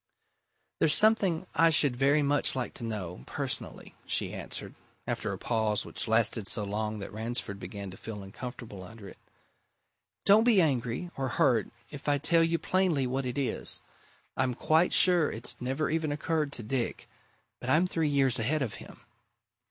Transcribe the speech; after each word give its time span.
"There's 0.79 0.95
something 0.95 1.45
I 1.53 1.69
should 1.69 1.95
very 1.95 2.23
much 2.23 2.55
like 2.55 2.73
to 2.73 2.83
know 2.83 3.23
personally," 3.27 3.93
she 4.07 4.33
answered, 4.33 4.73
after 5.05 5.31
a 5.31 5.37
pause 5.37 5.85
which 5.85 6.07
lasted 6.07 6.47
so 6.47 6.63
long 6.63 6.97
that 6.97 7.13
Ransford 7.13 7.59
began 7.59 7.91
to 7.91 7.97
feel 7.97 8.23
uncomfortable 8.23 8.81
under 8.81 9.07
it. 9.07 9.19
"Don't 10.25 10.43
be 10.43 10.59
angry 10.59 11.11
or 11.17 11.27
hurt 11.27 11.69
if 11.91 12.09
I 12.09 12.17
tell 12.17 12.43
you 12.43 12.57
plainly 12.57 13.05
what 13.05 13.27
it 13.27 13.37
is. 13.37 13.83
I'm 14.35 14.55
quite 14.55 14.91
sure 14.91 15.31
it's 15.31 15.61
never 15.61 15.91
even 15.91 16.11
occurred 16.11 16.51
to 16.53 16.63
Dick 16.63 17.07
but 17.59 17.69
I'm 17.69 17.85
three 17.85 18.09
years 18.09 18.39
ahead 18.39 18.63
of 18.63 18.73
him. 18.81 19.01